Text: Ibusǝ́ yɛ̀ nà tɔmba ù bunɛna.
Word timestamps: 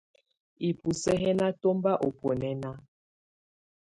Ibusǝ́ 0.67 1.15
yɛ̀ 1.21 1.33
nà 1.39 1.47
tɔmba 1.61 1.91
ù 2.07 2.09
bunɛna. 2.17 2.71